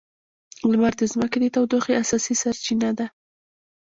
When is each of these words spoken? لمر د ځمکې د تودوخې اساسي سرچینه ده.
لمر 0.71 0.93
د 0.99 1.03
ځمکې 1.13 1.37
د 1.41 1.45
تودوخې 1.55 1.93
اساسي 2.03 2.35
سرچینه 2.41 2.89
ده. 2.97 3.07